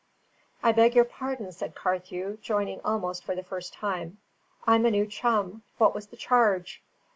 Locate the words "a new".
4.87-5.05